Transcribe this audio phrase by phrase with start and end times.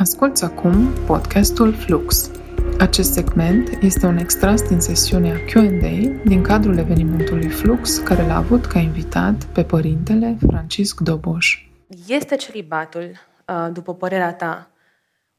[0.00, 2.30] Asculți acum podcastul Flux.
[2.78, 8.66] Acest segment este un extras din sesiunea Q&A din cadrul evenimentului Flux, care l-a avut
[8.66, 11.66] ca invitat pe părintele Francisc Doboș.
[12.06, 13.10] Este celibatul,
[13.46, 14.70] uh, după părerea ta,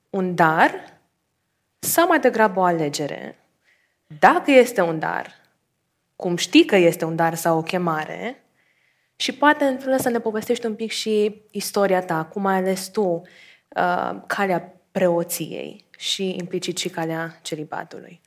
[0.10, 0.72] un dar
[1.80, 3.38] sau mai degrabă o alegere?
[4.20, 5.32] Dacă este un dar,
[6.16, 8.44] cum știi că este un dar sau o chemare,
[9.16, 12.88] și poate în felul să ne povestești un pic și istoria ta, cum ai ales
[12.88, 13.22] tu
[13.76, 18.22] uh, calea preoției și implicit și calea celibatului.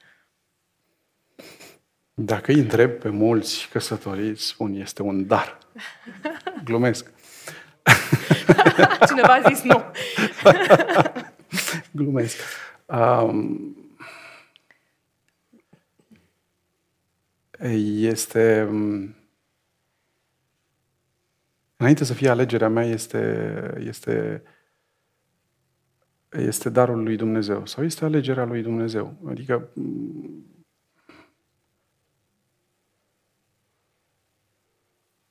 [2.14, 5.58] Dacă îi întreb pe mulți căsătoriți, spun, este un dar.
[6.64, 7.10] Glumesc.
[9.08, 9.84] Cineva a zis nu.
[12.02, 12.36] Glumesc.
[12.86, 13.76] Um,
[17.98, 18.68] este...
[21.76, 24.42] Înainte să fie alegerea mea, este, este,
[26.36, 29.14] este darul lui Dumnezeu sau este alegerea lui Dumnezeu.
[29.28, 29.68] Adică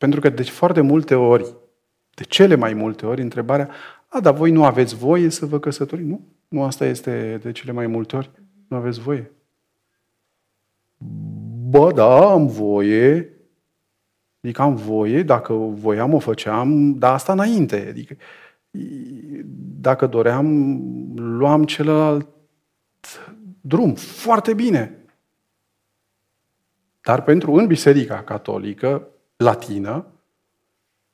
[0.03, 1.55] Pentru că de foarte multe ori,
[2.13, 3.69] de cele mai multe ori, întrebarea,
[4.07, 6.07] a, dar voi nu aveți voie să vă căsătoriți?
[6.07, 8.31] Nu, nu asta este de cele mai multe ori.
[8.67, 9.31] Nu aveți voie.
[11.69, 13.33] Bă, da, am voie.
[14.41, 17.85] Adică am voie, dacă voiam o făceam, dar asta înainte.
[17.89, 18.15] Adică
[19.81, 20.47] dacă doream,
[21.15, 22.27] luam celălalt
[23.61, 23.93] drum.
[23.95, 25.05] Foarte bine.
[27.01, 30.05] Dar pentru în Biserica Catolică, latină,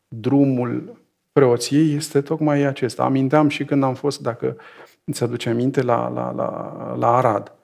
[0.08, 1.02] drumul
[1.32, 3.04] preoției este tocmai acesta.
[3.04, 4.58] Aminteam și când am fost, dacă
[5.04, 7.56] îți aduce aminte, la, la, la, la Arad,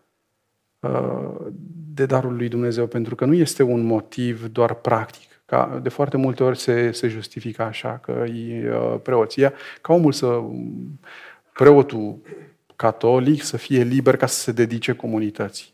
[0.80, 1.45] uh,
[1.93, 5.34] de darul lui Dumnezeu, pentru că nu este un motiv doar practic.
[5.45, 10.11] Ca de foarte multe ori se, se justifică așa că e uh, preoția, ca omul
[10.11, 10.41] să,
[11.53, 12.17] preotul
[12.75, 15.73] catolic să fie liber ca să se dedice comunității.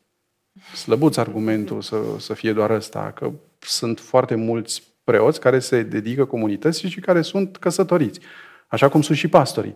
[0.74, 6.26] Slăbuț argumentul să, să fie doar ăsta, că sunt foarte mulți preoți care se dedică
[6.26, 8.20] comunității și care sunt căsătoriți.
[8.68, 9.76] Așa cum sunt și pastorii.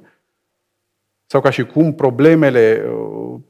[1.25, 2.86] Sau ca și cum problemele,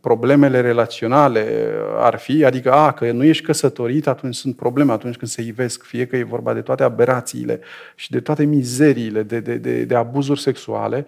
[0.06, 5.32] problemele relaționale ar fi, adică, a, că nu ești căsătorit, atunci sunt probleme, atunci când
[5.32, 7.60] se ivesc, fie că e vorba de toate aberațiile
[7.96, 11.06] și de toate mizeriile, de, de, de, de abuzuri sexuale,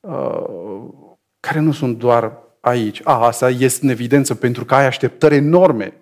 [0.00, 0.44] uh,
[1.40, 3.00] care nu sunt doar aici.
[3.04, 5.92] A, asta este în evidență pentru că ai așteptări enorme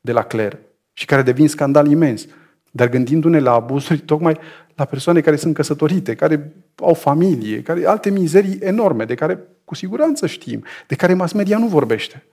[0.00, 0.58] de la cler
[0.92, 2.26] și care devin scandal imens.
[2.70, 4.38] Dar gândindu-ne la abuzuri, tocmai
[4.74, 9.74] la persoane care sunt căsătorite, care au familie, care alte mizerii enorme, de care cu
[9.74, 12.24] siguranță știm, de care mass media nu vorbește.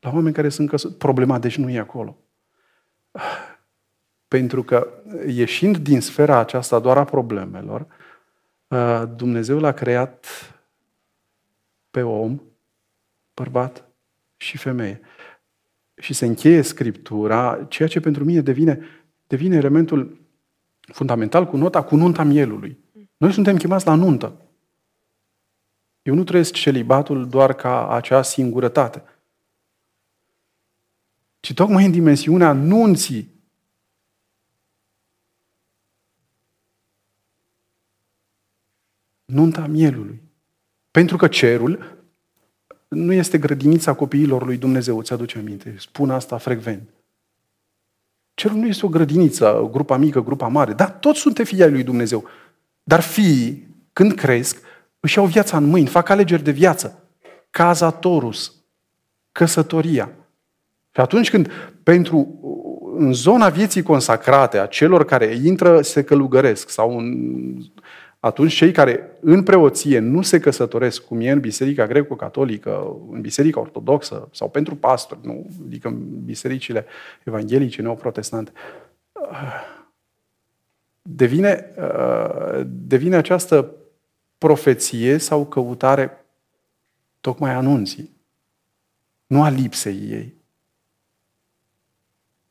[0.00, 2.16] La oameni care sunt căsătoriți, problema deci nu e acolo.
[4.28, 4.88] Pentru că
[5.26, 7.86] ieșind din sfera aceasta doar a problemelor,
[9.16, 10.26] Dumnezeu l-a creat
[11.90, 12.40] pe om,
[13.34, 13.88] bărbat
[14.36, 15.00] și femeie
[15.94, 18.78] și se încheie Scriptura, ceea ce pentru mine devine,
[19.26, 20.20] devine elementul
[20.80, 22.78] fundamental cu nota cu nunta mielului.
[23.22, 24.32] Noi suntem chemați la nuntă.
[26.02, 29.02] Eu nu trăiesc celibatul doar ca acea singurătate,
[31.40, 33.30] ci tocmai în dimensiunea nunții.
[39.24, 40.22] Nunta mielului.
[40.90, 42.04] Pentru că cerul
[42.88, 45.76] nu este grădinița copiilor lui Dumnezeu, îți aduce aminte.
[45.78, 46.88] Spun asta frecvent.
[48.34, 50.72] Cerul nu este o grădiniță, grupa mică, grupa mare.
[50.72, 52.28] Da, toți suntem fii ai lui Dumnezeu.
[52.82, 54.62] Dar fiii, când cresc,
[55.00, 57.02] își iau viața în mâini, fac alegeri de viață.
[57.50, 58.54] Cazatorus,
[59.32, 60.10] căsătoria.
[60.94, 61.50] Și atunci când
[61.82, 62.36] pentru
[62.96, 67.56] în zona vieții consacrate a celor care intră, se călugăresc sau în
[68.20, 73.60] atunci cei care în preoție nu se căsătoresc, cum e în Biserica Greco-Catolică, în Biserica
[73.60, 76.86] Ortodoxă sau pentru pastori, nu, adică în bisericile
[77.24, 78.52] evanghelice, neoprotestante,
[81.02, 81.74] devine,
[82.66, 83.74] devine această
[84.38, 86.26] profeție sau căutare
[87.20, 88.16] tocmai anunții,
[89.26, 90.34] nu a lipsei ei.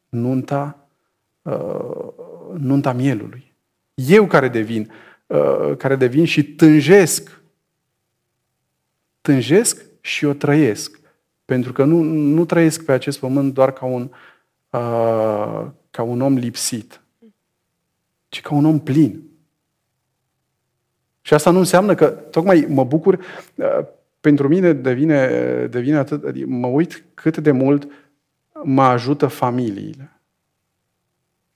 [0.10, 0.88] Nunta,
[2.54, 3.54] nunta mielului.
[3.94, 4.92] Eu care devin
[5.32, 7.42] Uh, care devin și tânjesc.
[9.22, 11.00] Tânjesc și o trăiesc.
[11.46, 14.02] Pentru că nu, nu trăiesc pe acest pământ doar ca un,
[14.70, 17.01] uh, ca un om lipsit,
[18.32, 19.24] ci ca un om plin.
[21.22, 23.20] Și asta nu înseamnă că, tocmai mă bucur,
[23.56, 23.86] uh,
[24.22, 25.28] pentru mine devine,
[25.68, 27.92] devine atât, adică mă uit cât de mult
[28.64, 30.16] mă ajută familiile.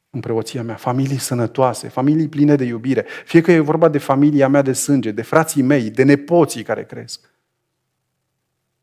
[0.10, 4.48] în preoția mea, familii sănătoase, familii pline de iubire, fie că e vorba de familia
[4.48, 7.30] mea de sânge, de frații mei, de nepoții care cresc.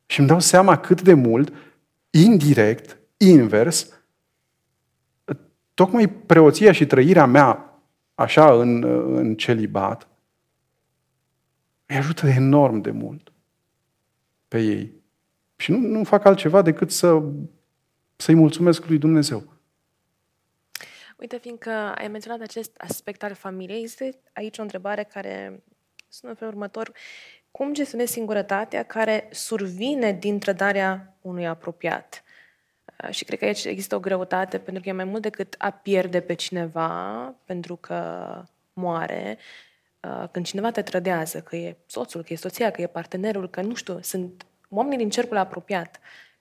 [0.06, 1.52] Și îmi dau seama cât de mult,
[2.10, 3.88] indirect, invers,
[5.74, 7.71] tocmai preoția și trăirea mea,
[8.22, 8.82] așa, în,
[9.16, 10.08] în celibat,
[11.86, 13.32] îi ajută enorm de mult
[14.48, 14.92] pe ei.
[15.56, 17.22] Și nu, nu fac altceva decât să,
[18.16, 19.52] să-i mulțumesc lui Dumnezeu.
[21.16, 25.62] Uite, fiindcă ai menționat acest aspect al familiei, este aici o întrebare care
[26.08, 26.92] sună în felul următor.
[27.50, 32.22] Cum gestionezi singurătatea care survine din trădarea unui apropiat?
[33.02, 35.70] Uh, și cred că aici există o greutate, pentru că e mai mult decât a
[35.70, 39.38] pierde pe cineva pentru că moare.
[40.00, 43.62] Uh, când cineva te trădează, că e soțul, că e soția, că e partenerul, că
[43.62, 46.00] nu știu, sunt oamenii din cercul apropiat.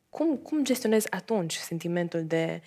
[0.09, 2.61] Cum, cum gestionezi atunci sentimentul de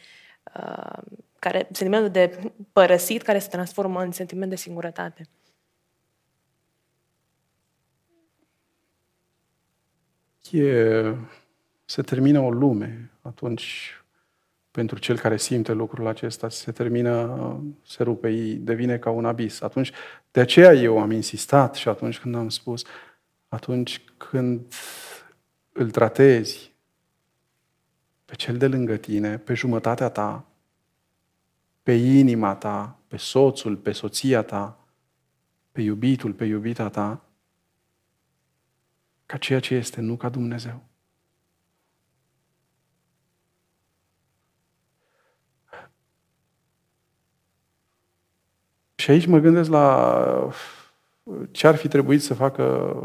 [0.57, 1.03] uh,
[1.39, 5.29] care, sentimentul de părăsit care se transformă în sentiment de singurătate?
[10.51, 11.15] E,
[11.85, 13.93] se termină o lume atunci
[14.71, 19.61] pentru cel care simte lucrul acesta, se termină, se rupe, devine ca un abis.
[19.61, 19.93] Atunci,
[20.31, 22.85] de aceea eu am insistat și atunci când am spus,
[23.49, 24.75] atunci când
[25.73, 26.73] îl tratezi
[28.25, 30.47] pe cel de lângă tine, pe jumătatea ta,
[31.83, 34.87] pe inima ta, pe soțul, pe soția ta,
[35.73, 37.25] pe iubitul, pe iubita ta,
[39.27, 40.83] ca ceea ce este, nu ca Dumnezeu.
[49.05, 50.51] Și aici mă gândesc la
[51.51, 52.97] ce ar fi trebuit să facă,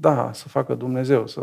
[0.00, 1.40] da, să facă Dumnezeu, să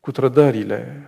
[0.00, 1.06] cu trădările,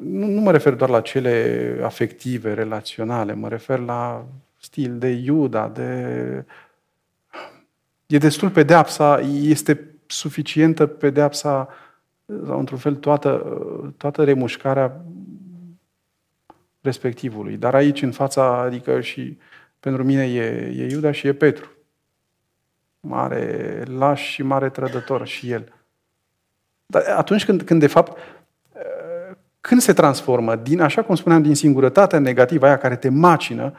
[0.00, 4.26] nu, nu mă refer doar la cele afective, relaționale, mă refer la
[4.60, 6.44] stil de Iuda, de...
[8.06, 11.68] E destul pedeapsa, este suficientă pedeapsa
[12.46, 13.58] sau într-un fel toată,
[13.96, 15.04] toată remușcarea
[16.84, 17.56] respectivului.
[17.56, 19.38] Dar aici, în fața, adică și
[19.80, 20.44] pentru mine e,
[20.76, 21.70] e Iuda și e Petru.
[23.00, 25.72] Mare laș și mare trădător și el.
[26.86, 28.18] Dar atunci când, când de fapt
[29.66, 33.74] când se transformă, din, așa cum spuneam, din singurătatea negativă, aia care te macină,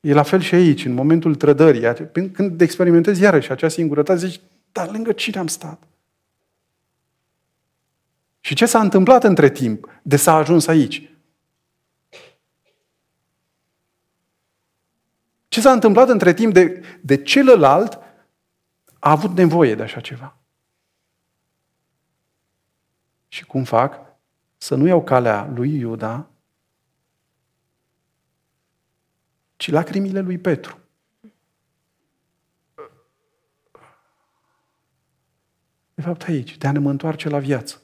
[0.00, 4.40] e la fel și aici, în momentul trădării, când experimentezi iarăși acea singurătate, zici,
[4.72, 5.82] dar lângă cine am stat?
[8.40, 11.10] Și ce s-a întâmplat între timp de s-a ajuns aici?
[15.56, 17.98] Ce s-a întâmplat între timp de, de celălalt
[18.98, 20.36] a avut nevoie de așa ceva?
[23.28, 24.06] Și cum fac?
[24.56, 26.30] să nu iau calea lui Iuda,
[29.56, 30.78] ci lacrimile lui Petru.
[35.94, 37.82] De fapt aici, de a ne mă întoarce la viață.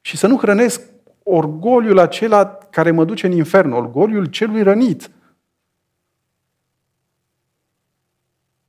[0.00, 0.90] Și să nu hrănesc
[1.22, 5.10] orgoliul acela care mă duce în infern, orgoliul celui rănit,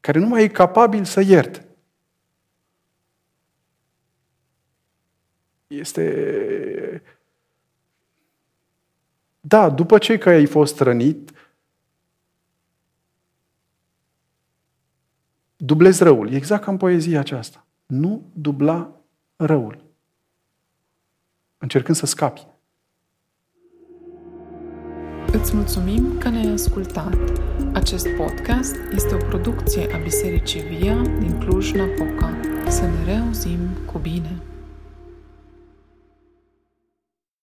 [0.06, 1.66] care nu mai e capabil să ierte.
[5.68, 7.04] Este...
[9.40, 11.32] Da, după ce că ai fost rănit,
[15.56, 16.32] dublezi răul.
[16.32, 17.66] E exact ca în poezia aceasta.
[17.86, 19.02] Nu dubla
[19.36, 19.84] răul.
[21.58, 22.48] Încercând să scapi.
[25.46, 27.18] Îți mulțumim că ne-ai ascultat.
[27.74, 32.38] Acest podcast este o producție a Bisericii Via din Cluj-Napoca.
[32.68, 33.60] Să ne reauzim
[33.92, 34.55] cu bine!